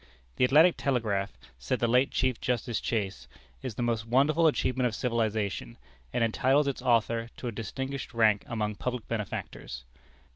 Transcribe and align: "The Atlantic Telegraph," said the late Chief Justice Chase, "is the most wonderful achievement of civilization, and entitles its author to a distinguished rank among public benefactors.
"The 0.37 0.43
Atlantic 0.45 0.77
Telegraph," 0.77 1.37
said 1.59 1.77
the 1.79 1.87
late 1.87 2.09
Chief 2.09 2.41
Justice 2.41 2.81
Chase, 2.81 3.27
"is 3.61 3.75
the 3.75 3.83
most 3.83 4.07
wonderful 4.07 4.47
achievement 4.47 4.87
of 4.87 4.95
civilization, 4.95 5.77
and 6.11 6.23
entitles 6.23 6.67
its 6.67 6.81
author 6.81 7.29
to 7.37 7.45
a 7.47 7.51
distinguished 7.51 8.11
rank 8.11 8.43
among 8.47 8.77
public 8.77 9.07
benefactors. 9.07 9.85